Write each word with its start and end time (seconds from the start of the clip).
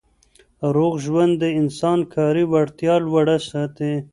روغ 0.75 0.93
ژوند 1.05 1.33
د 1.41 1.45
انسان 1.61 1.99
کاري 2.15 2.43
وړتیا 2.51 2.95
لوړه 3.05 3.37
ساتي. 3.49 3.93